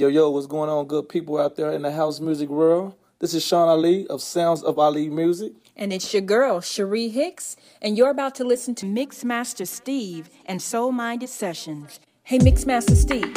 Yo, 0.00 0.08
yo, 0.08 0.30
what's 0.30 0.46
going 0.46 0.70
on, 0.70 0.86
good 0.86 1.10
people 1.10 1.36
out 1.36 1.56
there 1.56 1.70
in 1.72 1.82
the 1.82 1.92
house 1.92 2.20
music 2.20 2.48
world? 2.48 2.94
This 3.18 3.34
is 3.34 3.44
Sean 3.44 3.68
Ali 3.68 4.06
of 4.06 4.22
Sounds 4.22 4.62
of 4.62 4.78
Ali 4.78 5.10
Music. 5.10 5.52
And 5.76 5.92
it's 5.92 6.14
your 6.14 6.22
girl, 6.22 6.62
Cherie 6.62 7.10
Hicks, 7.10 7.54
and 7.82 7.98
you're 7.98 8.08
about 8.08 8.34
to 8.36 8.44
listen 8.44 8.74
to 8.76 8.86
Mixmaster 8.86 9.68
Steve 9.68 10.30
and 10.46 10.62
Soul 10.62 10.90
Minded 10.90 11.28
Sessions. 11.28 12.00
Hey, 12.22 12.38
Mixmaster 12.38 12.96
Steve, 12.96 13.30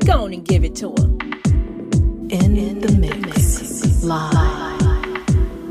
go 0.00 0.24
on 0.24 0.32
and 0.32 0.44
give 0.44 0.64
it 0.64 0.74
to 0.74 0.88
him. 0.88 1.20
In 2.30 2.80
the 2.80 2.96
mix, 2.98 4.02
live 4.02 4.82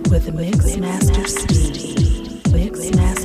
with 0.09 0.33
Mixmaster 0.33 1.27
Steve. 1.27 2.41
Mixmaster 2.53 3.16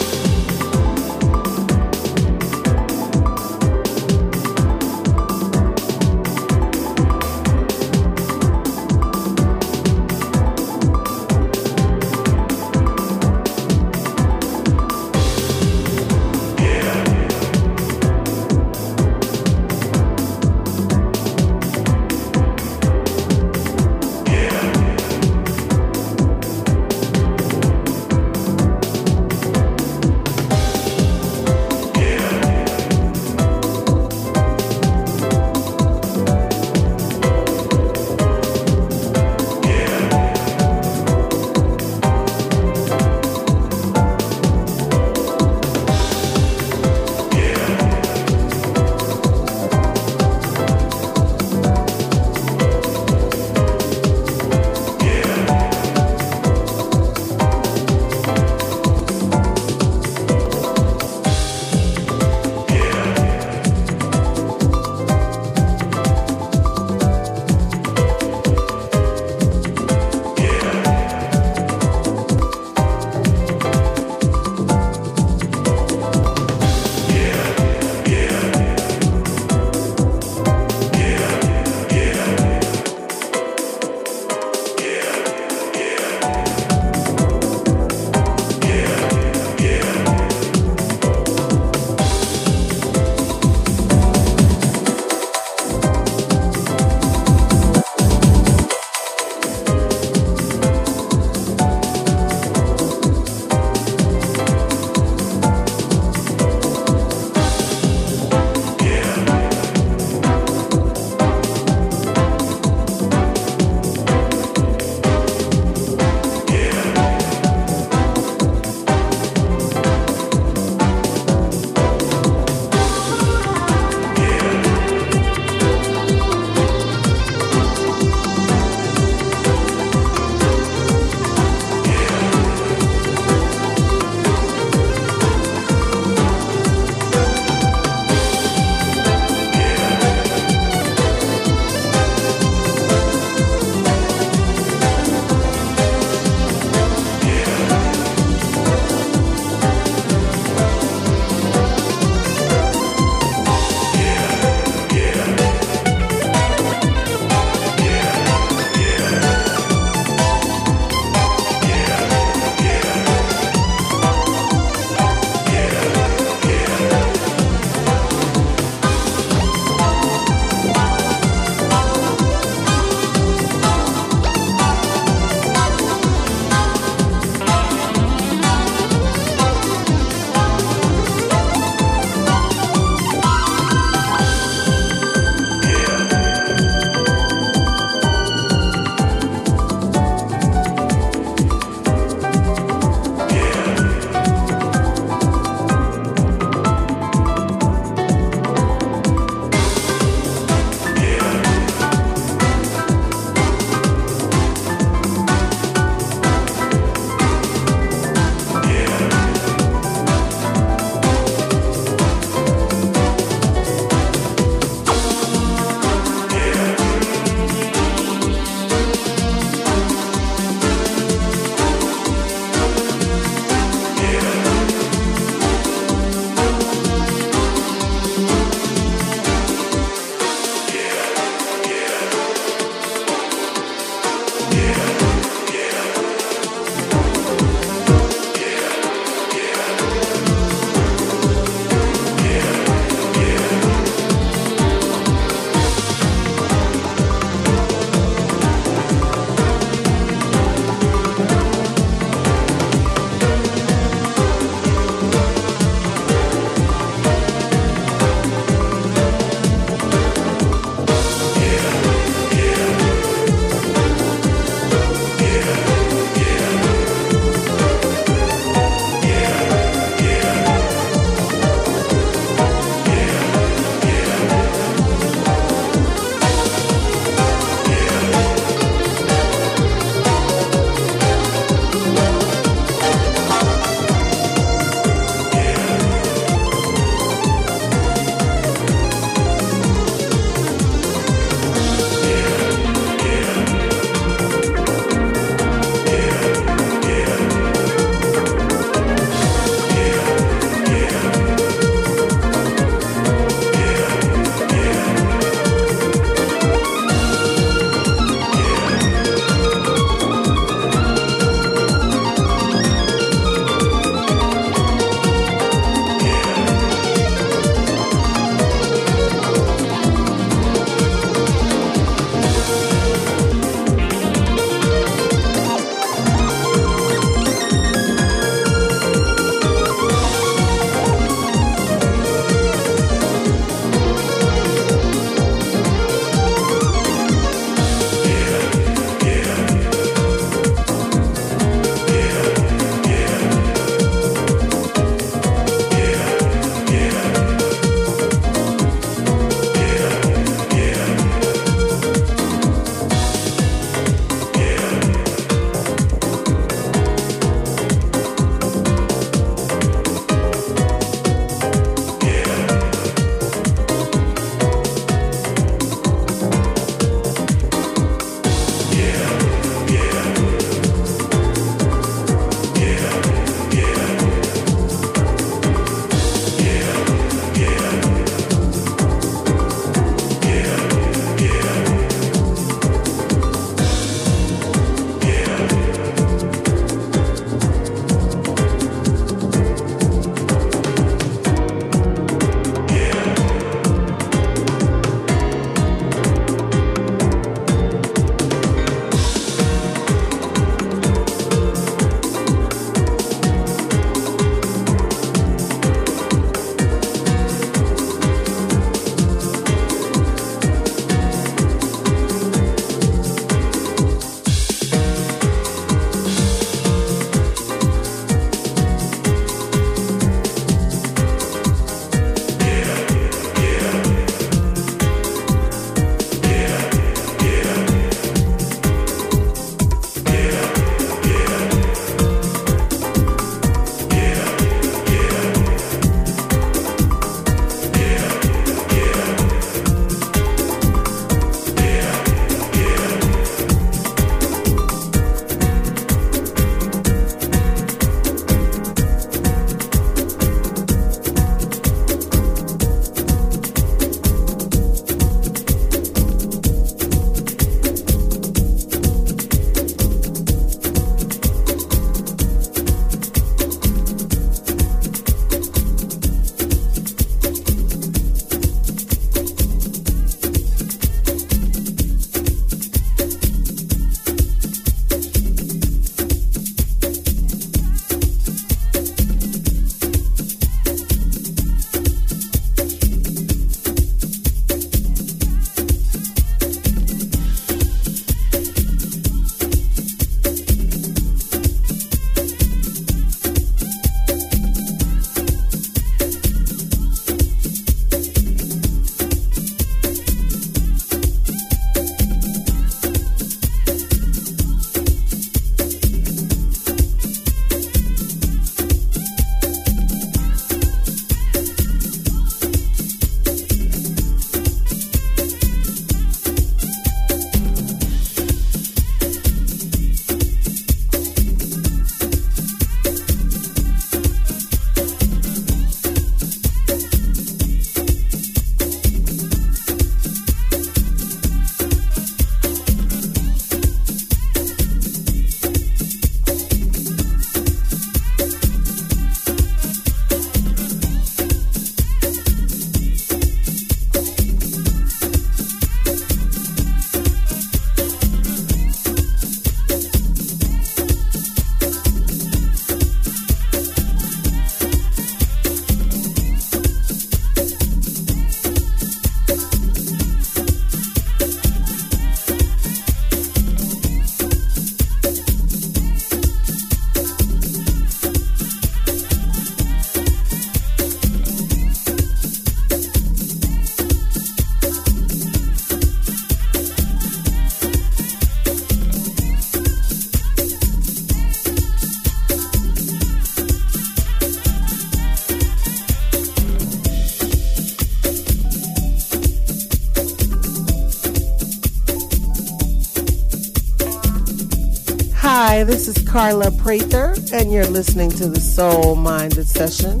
Hi, 595.56 595.64
this 595.64 595.88
is 595.88 596.06
Carla 596.06 596.50
Prather, 596.50 597.14
and 597.32 597.50
you're 597.50 597.64
listening 597.64 598.10
to 598.10 598.28
the 598.28 598.38
Soul 598.38 598.94
Minded 598.94 599.48
Session 599.48 600.00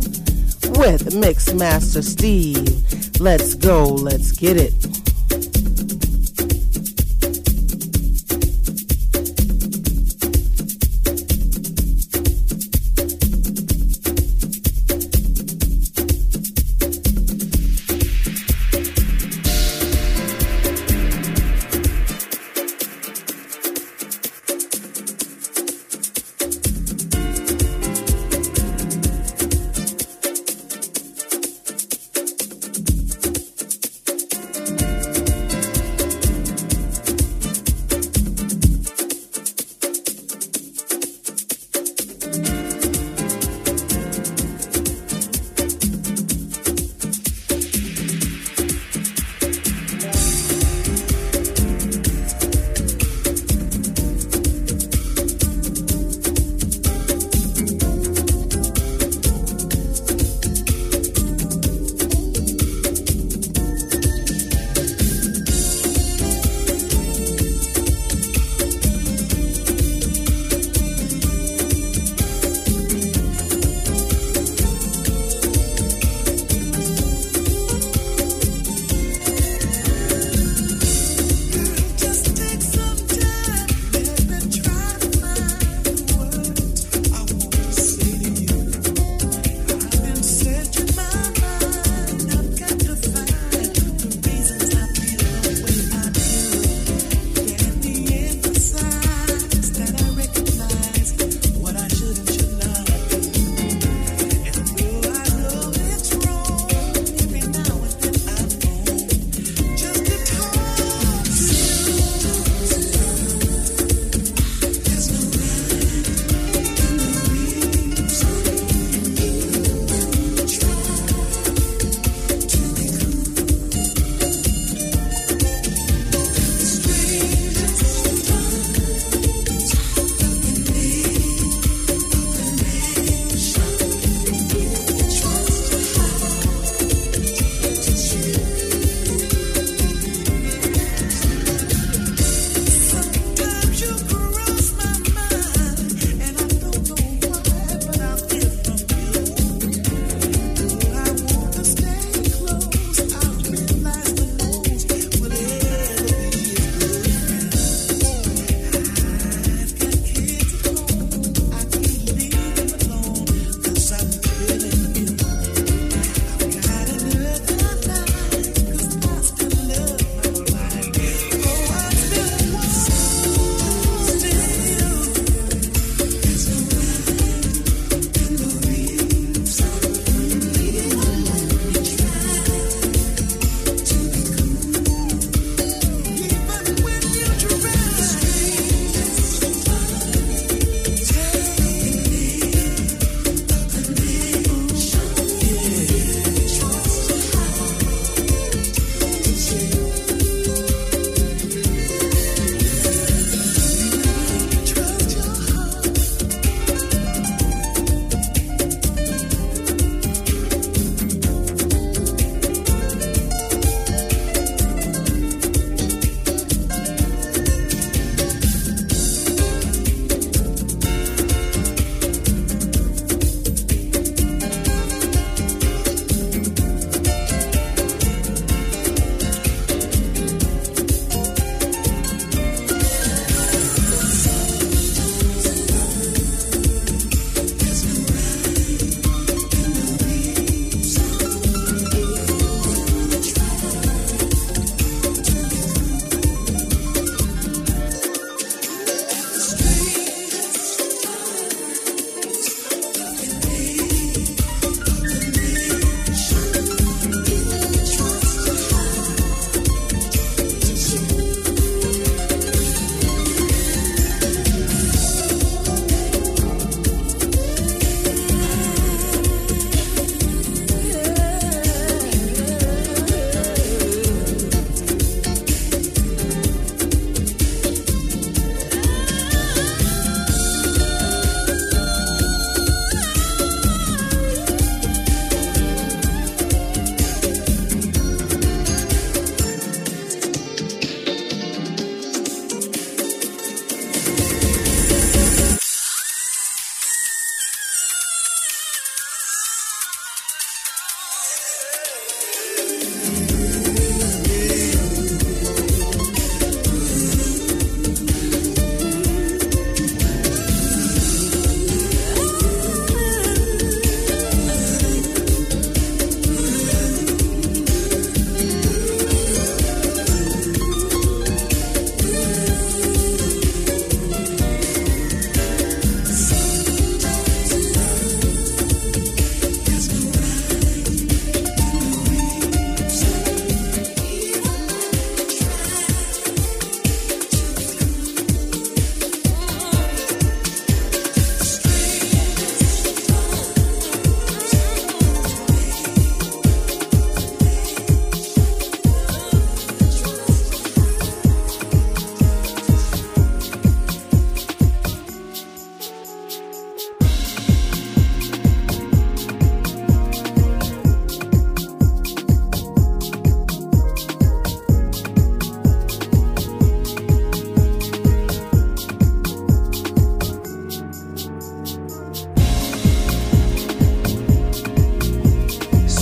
with 0.78 1.14
Mix 1.14 1.54
Master 1.54 2.02
Steve. 2.02 3.18
Let's 3.18 3.54
go, 3.54 3.86
let's 3.86 4.32
get 4.32 4.58
it. 4.58 4.85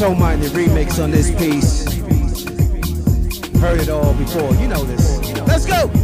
Soul 0.05 0.17
Minded 0.17 0.53
remix 0.53 1.03
on 1.03 1.11
this 1.11 1.31
piece. 1.31 1.85
Heard 3.59 3.81
it 3.81 3.89
all 3.89 4.13
before. 4.13 4.53
You 4.57 4.69
know 4.69 4.85
this. 4.85 5.17
Let's 5.47 5.65
go. 5.65 5.81
Let's 5.81 5.95
go. 5.95 6.04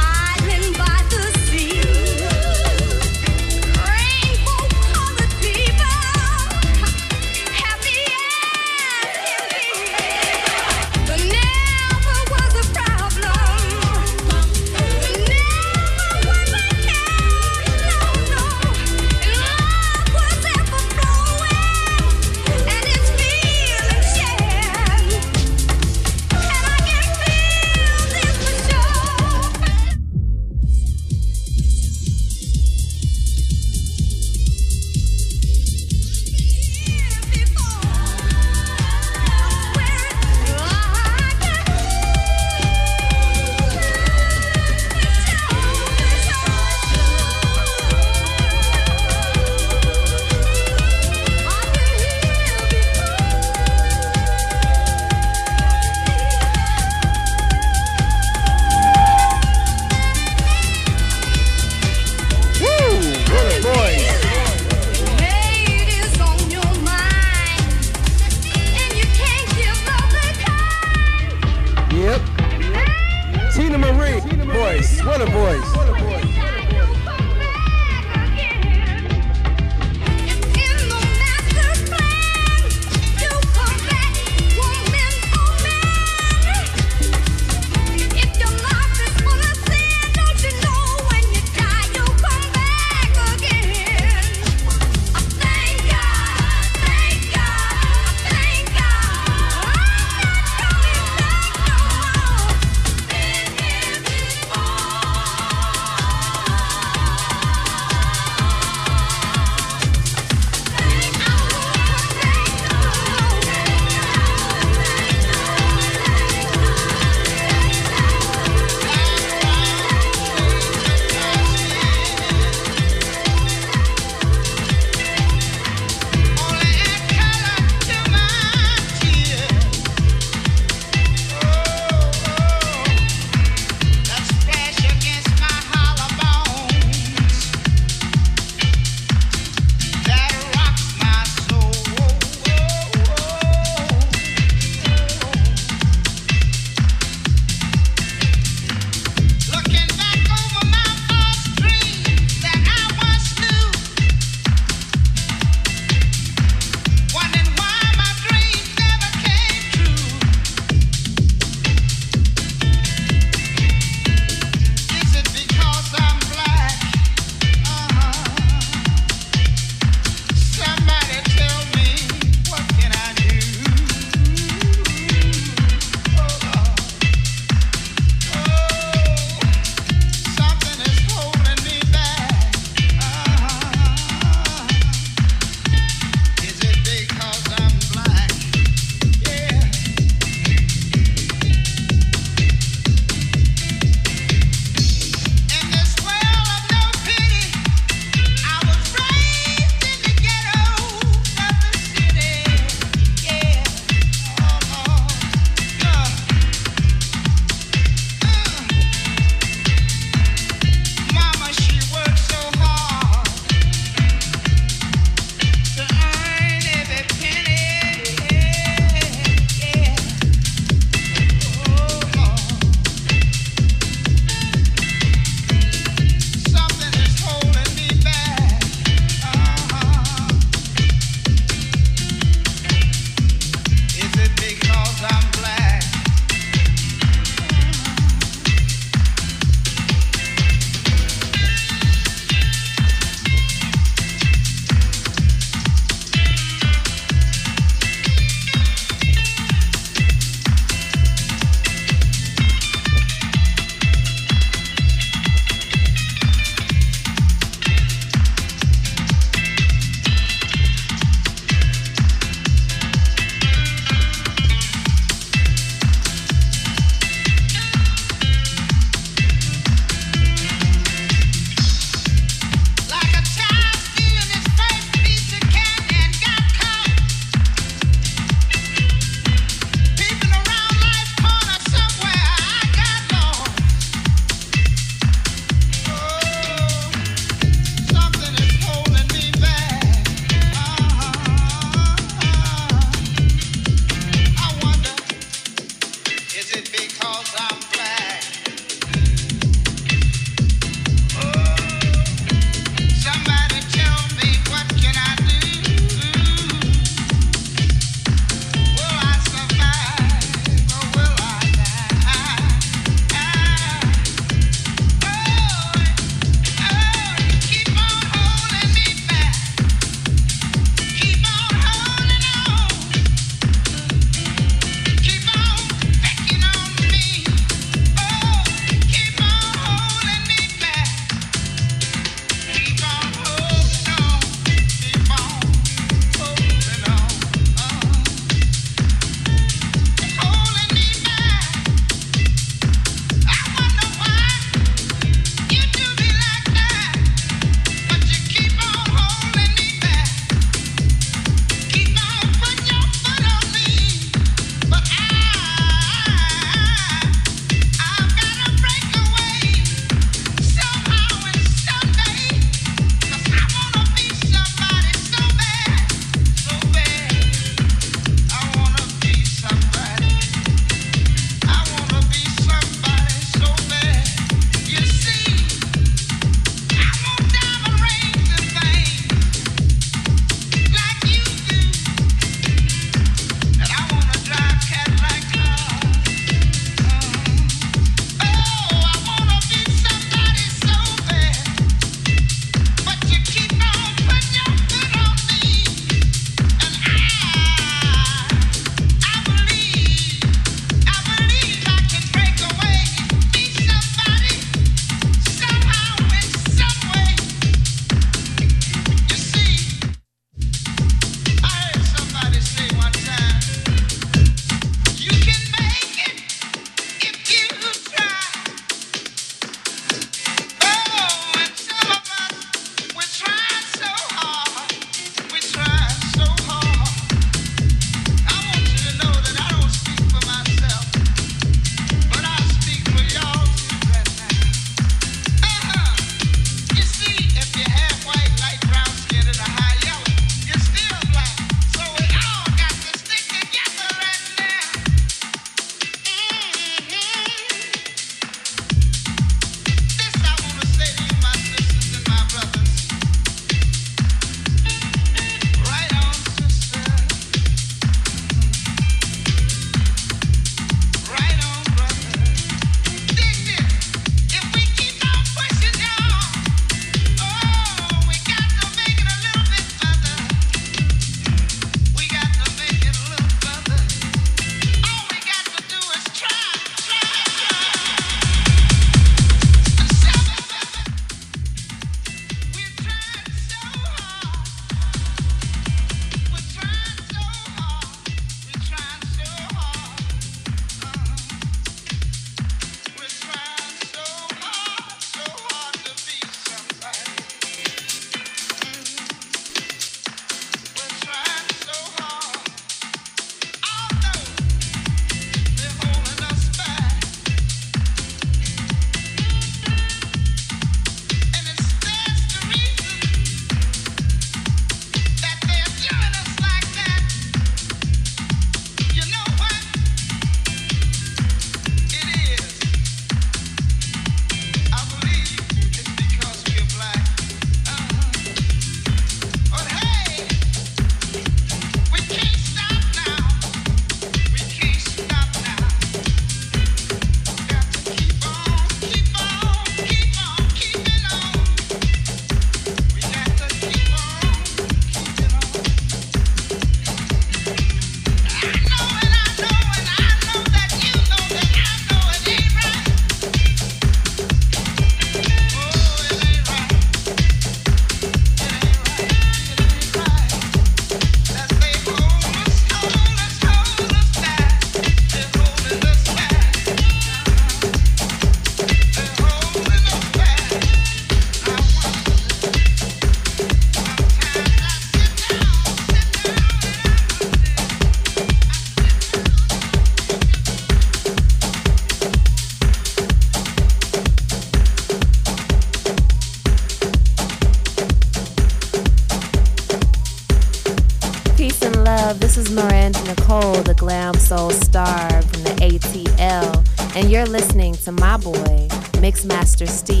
Steve, 599.67 600.00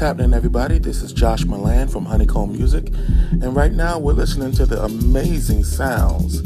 What's 0.00 0.08
happening, 0.08 0.32
everybody? 0.32 0.78
This 0.78 1.02
is 1.02 1.12
Josh 1.12 1.44
Milan 1.44 1.86
from 1.86 2.06
Honeycomb 2.06 2.52
Music, 2.52 2.88
and 3.32 3.54
right 3.54 3.70
now 3.70 3.98
we're 3.98 4.14
listening 4.14 4.50
to 4.52 4.64
the 4.64 4.82
amazing 4.82 5.62
sounds 5.62 6.38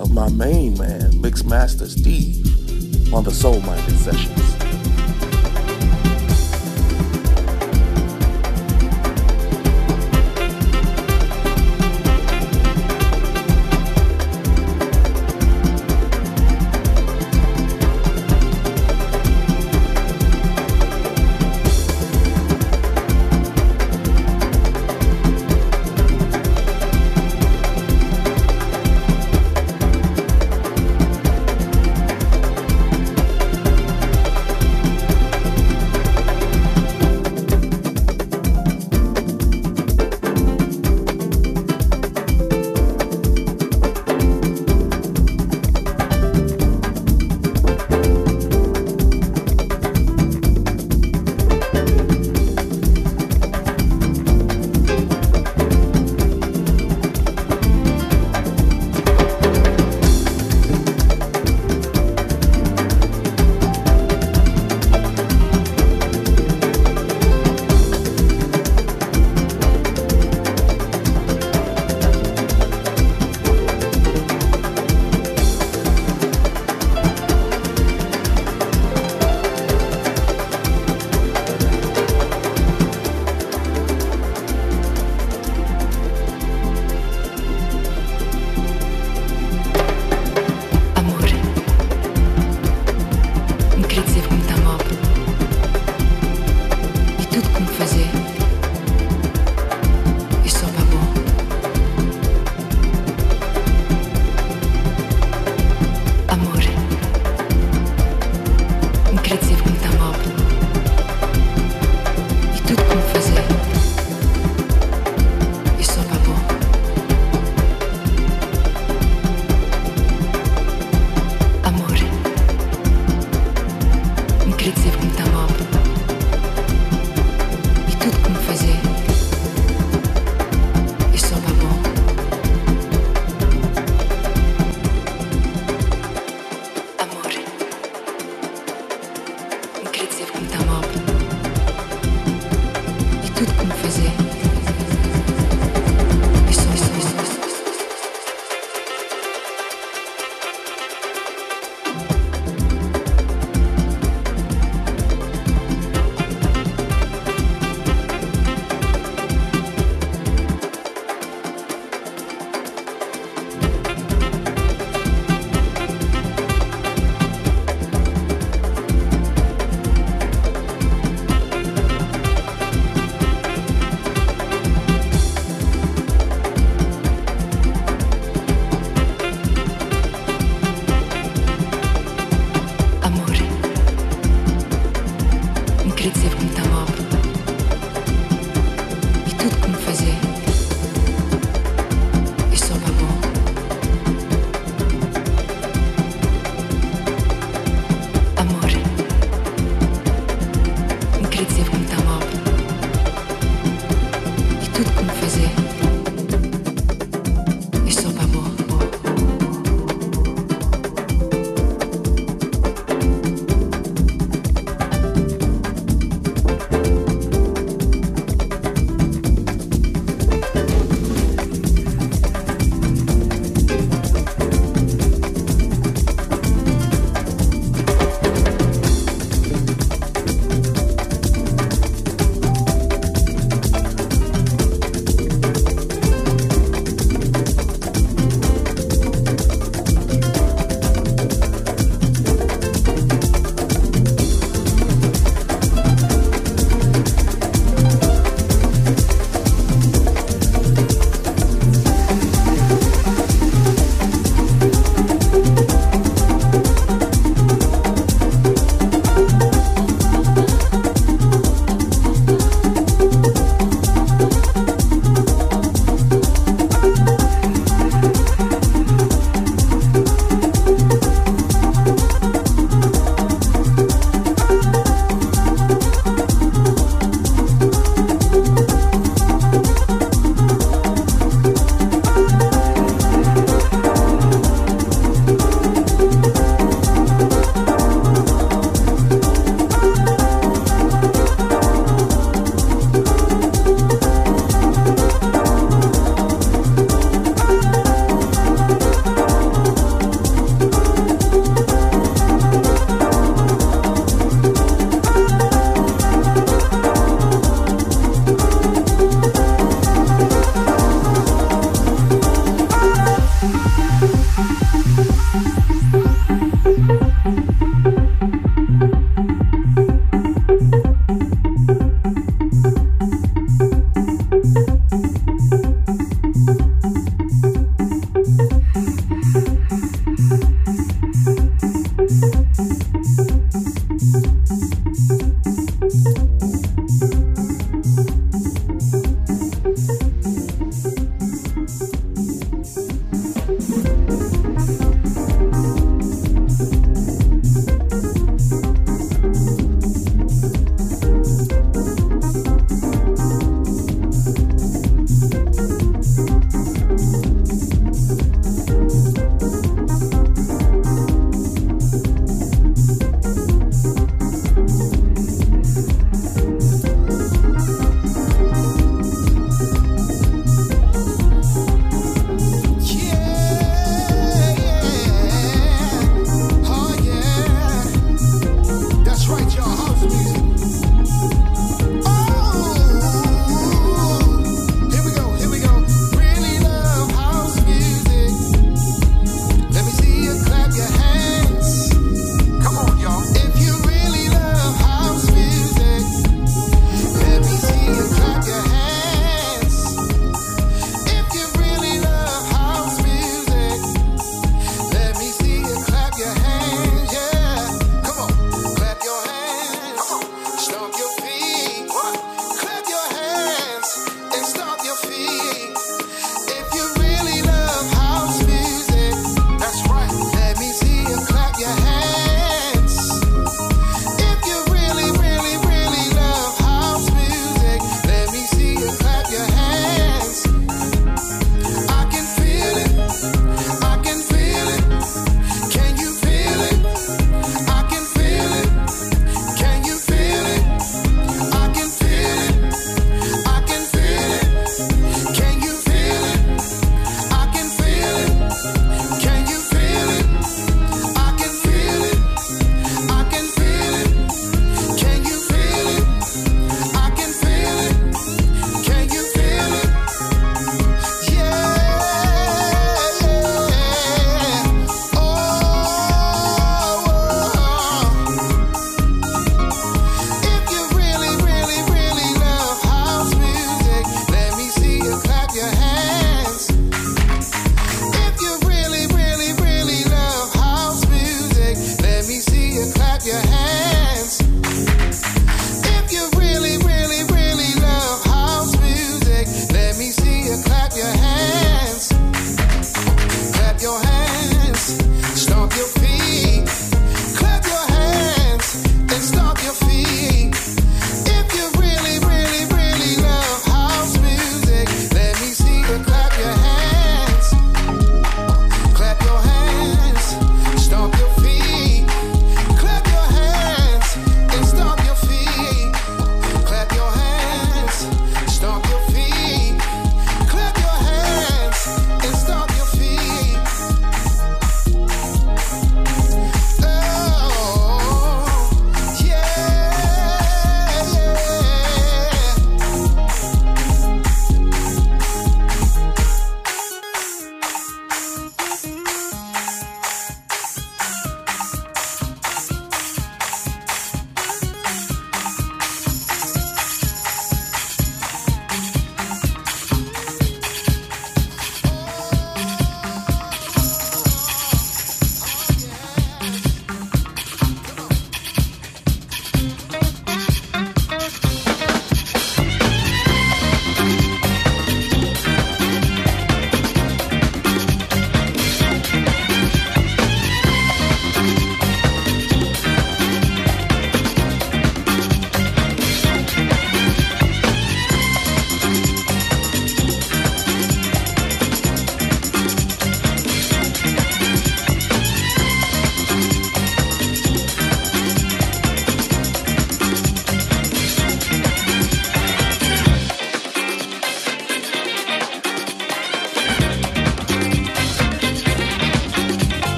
of 0.00 0.14
my 0.14 0.30
main 0.30 0.78
man, 0.78 1.12
Mixmaster 1.20 1.86
Steve, 1.86 3.12
on 3.12 3.22
the 3.22 3.30
Soul 3.30 3.60
Minded 3.60 3.98
Sessions. 3.98 4.51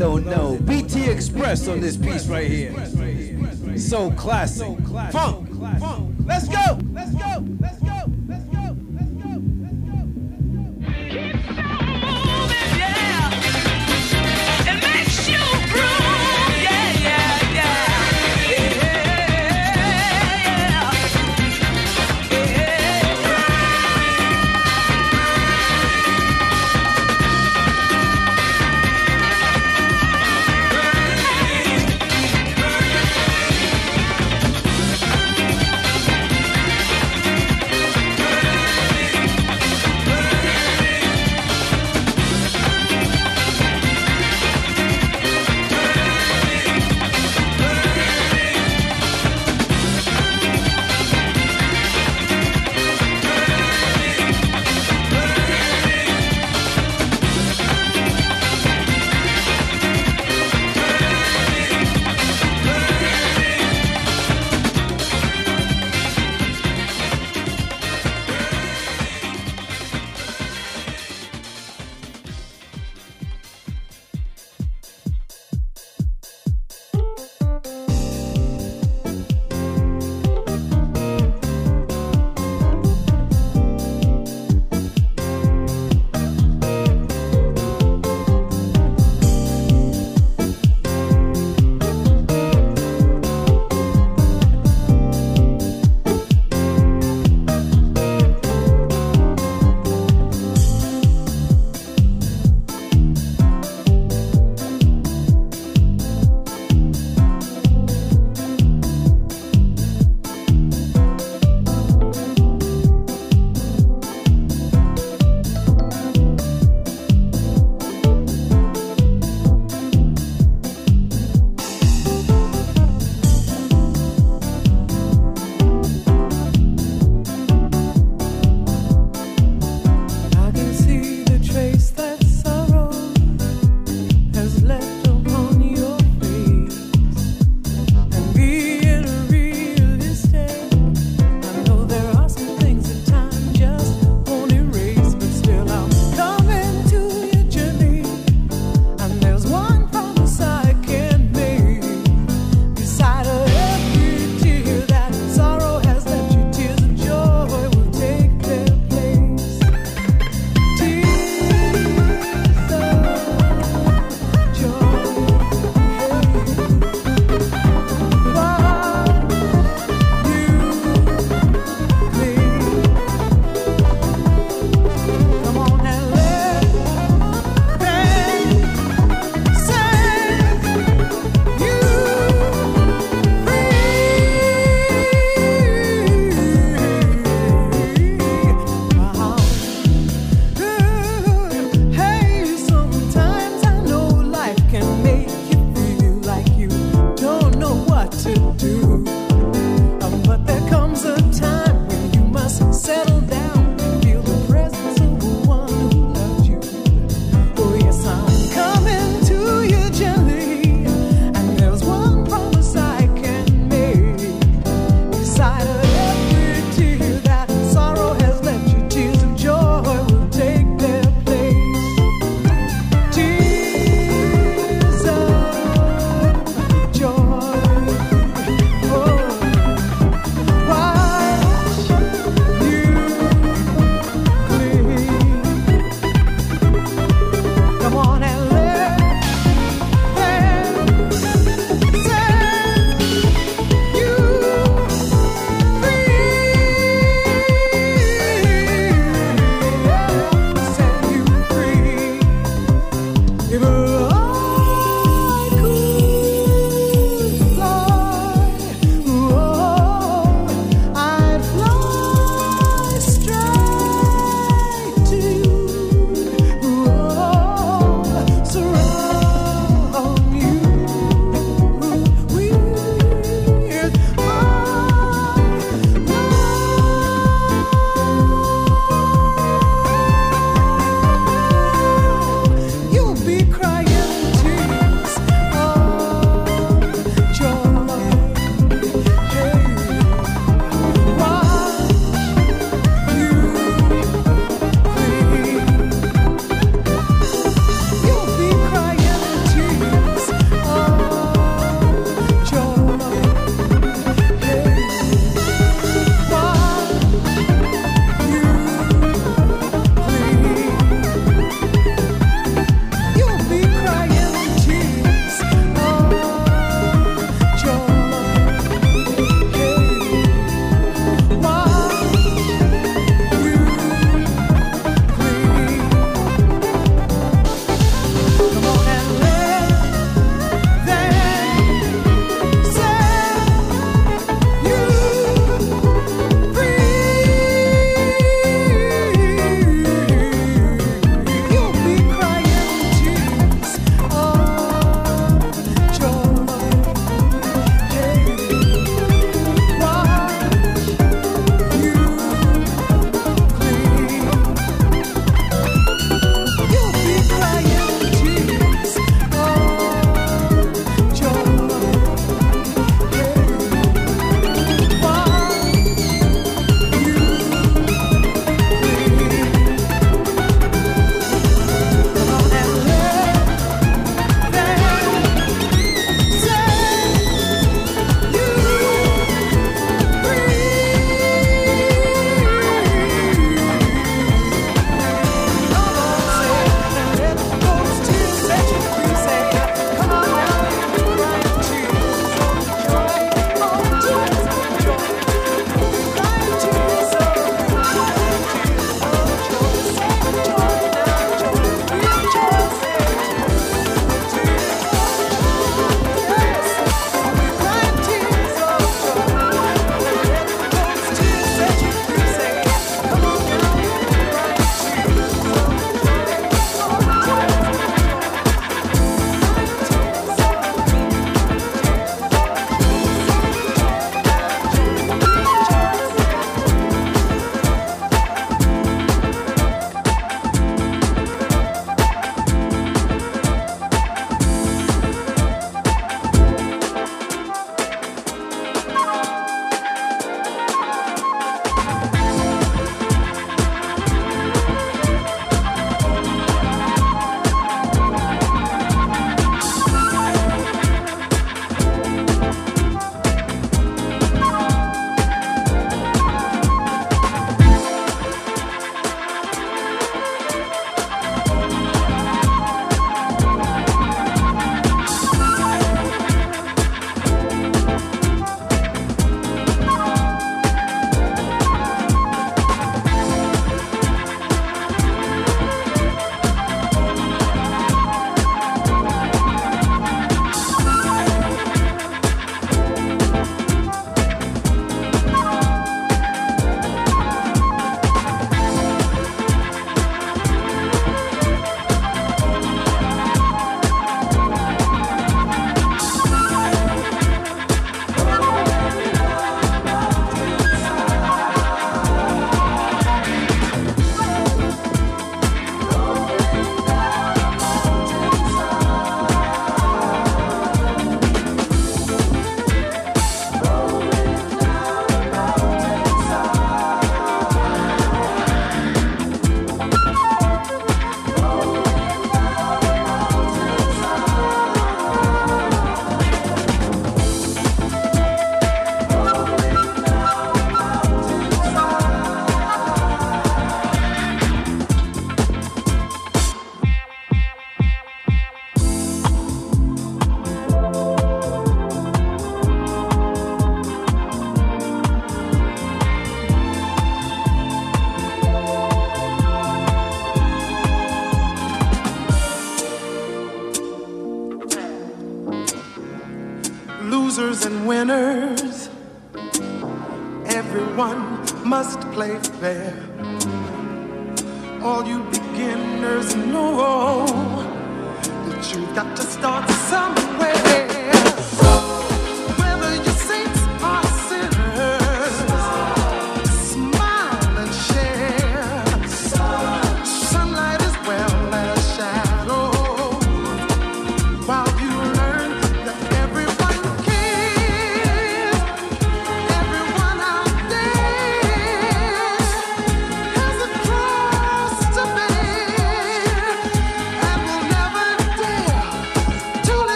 Don't 0.00 0.24
know, 0.24 0.56
BT 0.64 1.10
Express 1.10 1.68
on 1.68 1.78
this 1.78 1.94
piece 1.94 2.26
right 2.26 2.50
here. 2.50 2.72
So 3.76 4.10
classic. 4.12 4.79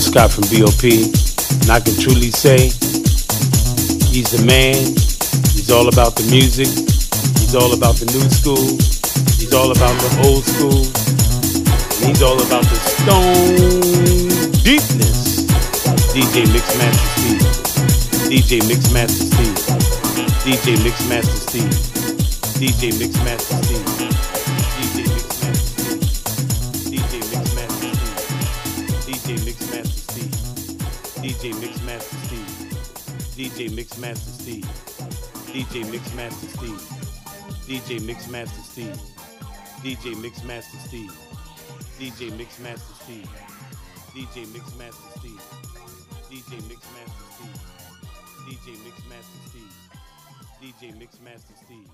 Paul 0.00 0.12
Scott 0.12 0.30
from 0.32 0.44
BOP, 0.48 0.84
and 1.60 1.68
I 1.68 1.78
can 1.78 1.92
truly 2.00 2.30
say 2.30 2.72
he's 4.08 4.32
the 4.32 4.42
man. 4.46 4.72
He's 5.52 5.70
all 5.70 5.88
about 5.88 6.16
the 6.16 6.24
music. 6.30 6.68
He's 7.36 7.54
all 7.54 7.74
about 7.74 7.96
the 7.96 8.06
new 8.08 8.24
school. 8.32 8.80
He's 9.36 9.52
all 9.52 9.70
about 9.70 9.92
the 10.00 10.24
old 10.24 10.44
school. 10.48 10.88
And 12.00 12.08
he's 12.08 12.22
all 12.22 12.40
about 12.40 12.64
the 12.64 12.80
stone 12.80 14.32
deepness. 14.64 15.44
DJ 16.16 16.48
Mixmaster 16.48 17.04
Steve. 17.20 17.44
DJ 18.32 18.60
Mixmaster 18.64 19.28
Steve. 19.28 19.58
DJ 20.48 20.80
Mixmaster 20.80 21.36
Steve. 21.44 21.76
DJ 22.56 22.96
Mixmaster 22.96 23.52
Steve. 23.52 23.59
DJ 33.60 33.68
Mixmaster 33.76 34.32
Steve. 34.40 34.64
DJ 35.52 35.84
Mixmaster 35.92 36.48
Steve. 36.48 36.80
DJ 37.68 38.00
Mixmaster 38.00 38.64
Steve. 38.64 38.96
DJ 39.84 40.14
Mixmaster 40.16 40.80
Steve. 40.80 41.12
DJ 41.98 42.30
Mixmaster 42.38 42.94
Steve. 43.04 43.28
DJ 44.14 44.46
Mixmaster 44.46 45.18
Steve. 45.18 45.42
DJ 46.30 46.56
Mixmaster 46.70 47.28
Steve. 47.36 47.60
DJ 48.48 48.78
Mixmaster 48.80 49.42
Steve. 49.44 49.74
DJ 50.62 50.94
Mixmaster 50.96 51.56
Steve. 51.60 51.92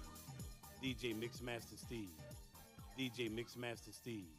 DJ 0.80 1.14
Mixmaster 1.18 1.76
Steve. 1.76 2.14
DJ 2.96 3.28
Mixmaster 3.28 3.92
Steve. 3.92 4.30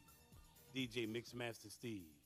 DJ 0.74 1.06
Mixmaster 1.06 1.70
Steve. 1.70 2.17